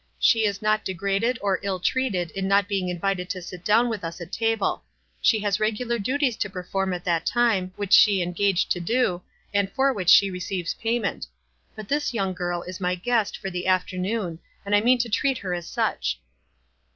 [0.17, 4.03] She is not degraded or ill treated in not being invited to sit down with
[4.03, 4.83] us at table.
[5.21, 9.21] She has regular duties to perform at that time, which she engaged to do,
[9.53, 9.95] and for 112 WISE AND OTHERWISE.
[9.95, 11.27] which she receives payment;
[11.75, 15.37] but this young girl is my guest for the afternoon, and I mean to treat
[15.37, 16.19] her as such."